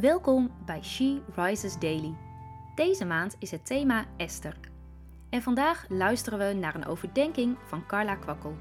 Welkom 0.00 0.50
bij 0.66 0.82
She 0.82 1.22
Rises 1.34 1.78
Daily. 1.78 2.16
Deze 2.74 3.04
maand 3.04 3.36
is 3.38 3.50
het 3.50 3.66
thema 3.66 4.04
Esther. 4.16 4.56
En 5.30 5.42
vandaag 5.42 5.86
luisteren 5.88 6.38
we 6.38 6.54
naar 6.54 6.74
een 6.74 6.86
overdenking 6.86 7.56
van 7.66 7.86
Carla 7.86 8.16
Kwakkel. 8.16 8.56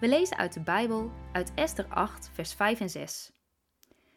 We 0.00 0.08
lezen 0.08 0.36
uit 0.36 0.52
de 0.52 0.60
Bijbel, 0.60 1.10
uit 1.32 1.52
Esther 1.54 1.86
8, 1.88 2.30
vers 2.32 2.54
5 2.54 2.80
en 2.80 2.90
6. 2.90 3.32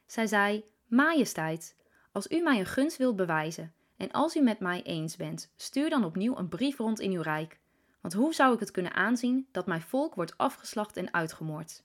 Zij 0.05 0.27
zei: 0.27 0.63
Majesteit, 0.87 1.75
als 2.11 2.27
u 2.27 2.41
mij 2.41 2.59
een 2.59 2.65
gunst 2.65 2.97
wilt 2.97 3.15
bewijzen 3.15 3.73
en 3.97 4.11
als 4.11 4.35
u 4.35 4.41
met 4.41 4.59
mij 4.59 4.83
eens 4.83 5.15
bent, 5.15 5.51
stuur 5.55 5.89
dan 5.89 6.03
opnieuw 6.03 6.37
een 6.37 6.49
brief 6.49 6.77
rond 6.77 6.99
in 6.99 7.11
uw 7.11 7.21
rijk. 7.21 7.59
Want 8.01 8.13
hoe 8.13 8.33
zou 8.33 8.53
ik 8.53 8.59
het 8.59 8.71
kunnen 8.71 8.93
aanzien 8.93 9.47
dat 9.51 9.67
mijn 9.67 9.81
volk 9.81 10.15
wordt 10.15 10.37
afgeslacht 10.37 10.97
en 10.97 11.13
uitgemoord? 11.13 11.83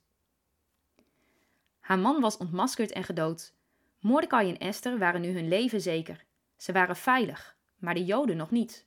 Haar 1.87 1.99
man 1.99 2.21
was 2.21 2.37
ontmaskerd 2.37 2.91
en 2.91 3.03
gedood. 3.03 3.53
Mordecai 3.99 4.49
en 4.49 4.57
Esther 4.57 4.97
waren 4.97 5.21
nu 5.21 5.33
hun 5.33 5.47
leven 5.47 5.81
zeker. 5.81 6.23
Ze 6.57 6.71
waren 6.71 6.95
veilig, 6.95 7.57
maar 7.77 7.93
de 7.93 8.05
Joden 8.05 8.37
nog 8.37 8.51
niet. 8.51 8.85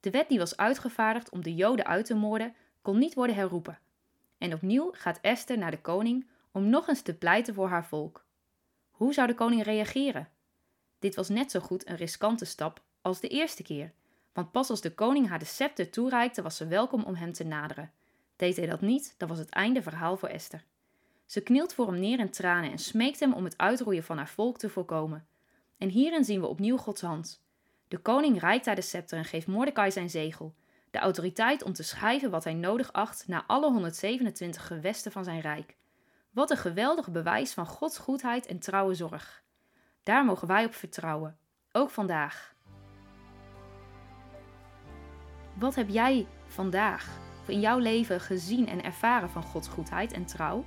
De 0.00 0.10
wet 0.10 0.28
die 0.28 0.38
was 0.38 0.56
uitgevaardigd 0.56 1.30
om 1.30 1.42
de 1.42 1.54
Joden 1.54 1.86
uit 1.86 2.06
te 2.06 2.14
moorden, 2.14 2.54
kon 2.82 2.98
niet 2.98 3.14
worden 3.14 3.36
herroepen. 3.36 3.78
En 4.38 4.52
opnieuw 4.52 4.90
gaat 4.92 5.18
Esther 5.20 5.58
naar 5.58 5.70
de 5.70 5.80
koning 5.80 6.26
om 6.52 6.68
nog 6.68 6.88
eens 6.88 7.02
te 7.02 7.14
pleiten 7.14 7.54
voor 7.54 7.68
haar 7.68 7.86
volk. 7.86 8.24
Hoe 8.90 9.12
zou 9.12 9.26
de 9.26 9.34
koning 9.34 9.62
reageren? 9.62 10.28
Dit 10.98 11.14
was 11.14 11.28
net 11.28 11.50
zo 11.50 11.60
goed 11.60 11.88
een 11.88 11.96
riskante 11.96 12.44
stap 12.44 12.82
als 13.00 13.20
de 13.20 13.28
eerste 13.28 13.62
keer, 13.62 13.92
want 14.32 14.52
pas 14.52 14.70
als 14.70 14.80
de 14.80 14.94
koning 14.94 15.28
haar 15.28 15.38
de 15.38 15.44
scepter 15.44 15.90
toereikte, 15.90 16.42
was 16.42 16.56
ze 16.56 16.66
welkom 16.66 17.04
om 17.04 17.14
hem 17.14 17.32
te 17.32 17.44
naderen. 17.44 17.92
Deed 18.36 18.56
hij 18.56 18.66
dat 18.66 18.80
niet, 18.80 19.14
dan 19.16 19.28
was 19.28 19.38
het 19.38 19.50
einde 19.50 19.82
verhaal 19.82 20.16
voor 20.16 20.28
Esther. 20.28 20.64
Ze 21.28 21.40
knielt 21.40 21.74
voor 21.74 21.86
hem 21.86 22.00
neer 22.00 22.18
in 22.18 22.30
tranen 22.30 22.70
en 22.70 22.78
smeekt 22.78 23.20
hem 23.20 23.32
om 23.32 23.44
het 23.44 23.58
uitroeien 23.58 24.04
van 24.04 24.16
haar 24.16 24.28
volk 24.28 24.58
te 24.58 24.68
voorkomen. 24.68 25.26
En 25.78 25.88
hierin 25.88 26.24
zien 26.24 26.40
we 26.40 26.46
opnieuw 26.46 26.76
Gods 26.76 27.00
hand. 27.00 27.42
De 27.88 27.98
koning 27.98 28.40
reikt 28.40 28.66
haar 28.66 28.74
de 28.74 28.80
scepter 28.80 29.18
en 29.18 29.24
geeft 29.24 29.46
Mordecai 29.46 29.90
zijn 29.90 30.10
zegel, 30.10 30.54
de 30.90 30.98
autoriteit 30.98 31.62
om 31.62 31.72
te 31.72 31.82
schrijven 31.82 32.30
wat 32.30 32.44
hij 32.44 32.54
nodig 32.54 32.92
acht 32.92 33.24
naar 33.26 33.44
alle 33.46 33.70
127 33.70 34.66
gewesten 34.66 35.12
van 35.12 35.24
zijn 35.24 35.40
rijk. 35.40 35.76
Wat 36.30 36.50
een 36.50 36.56
geweldig 36.56 37.10
bewijs 37.10 37.52
van 37.52 37.66
Gods 37.66 37.98
goedheid 37.98 38.46
en 38.46 38.58
trouwe 38.58 38.94
zorg. 38.94 39.42
Daar 40.02 40.24
mogen 40.24 40.48
wij 40.48 40.64
op 40.64 40.74
vertrouwen, 40.74 41.38
ook 41.72 41.90
vandaag. 41.90 42.54
Wat 45.58 45.74
heb 45.74 45.88
jij 45.88 46.26
vandaag 46.46 47.18
in 47.46 47.60
jouw 47.60 47.78
leven 47.78 48.20
gezien 48.20 48.68
en 48.68 48.82
ervaren 48.82 49.30
van 49.30 49.42
Gods 49.42 49.68
goedheid 49.68 50.12
en 50.12 50.26
trouw? 50.26 50.64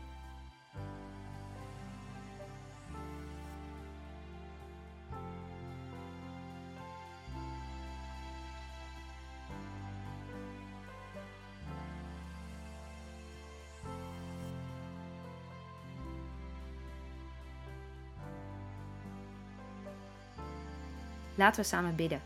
Laten 21.36 21.62
we 21.62 21.68
samen 21.68 21.96
bidden. 21.96 22.22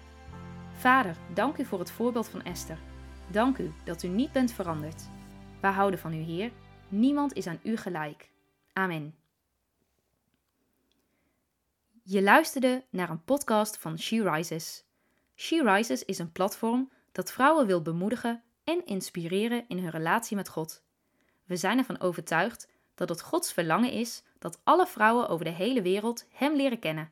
Vader, 0.73 1.15
dank 1.33 1.57
u 1.57 1.65
voor 1.65 1.79
het 1.79 1.91
voorbeeld 1.91 2.27
van 2.27 2.43
Esther. 2.43 2.77
Dank 3.31 3.57
u 3.57 3.73
dat 3.83 4.03
u 4.03 4.07
niet 4.07 4.31
bent 4.31 4.51
veranderd. 4.51 5.03
Wij 5.61 5.71
houden 5.71 5.99
van 5.99 6.13
u, 6.13 6.21
Heer. 6.21 6.51
Niemand 6.87 7.33
is 7.33 7.47
aan 7.47 7.59
u 7.63 7.77
gelijk. 7.77 8.29
Amen. 8.73 9.15
Je 12.03 12.21
luisterde 12.21 12.83
naar 12.89 13.09
een 13.09 13.23
podcast 13.23 13.77
van 13.77 13.99
She 13.99 14.31
Rises. 14.31 14.85
She 15.35 15.63
Rises 15.63 16.03
is 16.03 16.19
een 16.19 16.31
platform 16.31 16.91
dat 17.11 17.31
vrouwen 17.31 17.65
wil 17.65 17.81
bemoedigen 17.81 18.43
en 18.63 18.85
inspireren 18.85 19.65
in 19.67 19.77
hun 19.77 19.89
relatie 19.89 20.35
met 20.35 20.49
God. 20.49 20.83
We 21.45 21.55
zijn 21.55 21.77
ervan 21.77 21.99
overtuigd 21.99 22.69
dat 22.95 23.09
het 23.09 23.21
Gods 23.21 23.53
verlangen 23.53 23.91
is 23.91 24.23
dat 24.39 24.59
alle 24.63 24.87
vrouwen 24.87 25.29
over 25.29 25.45
de 25.45 25.51
hele 25.51 25.81
wereld 25.81 26.25
Hem 26.29 26.55
leren 26.55 26.79
kennen. 26.79 27.11